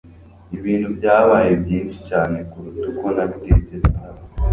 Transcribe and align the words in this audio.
Ibintu 0.57 0.87
byabaye 0.97 1.51
byinshi 1.63 1.99
cyane 2.09 2.37
kuruta 2.51 2.85
uko 2.91 3.05
nabitekerezaga 3.15 4.09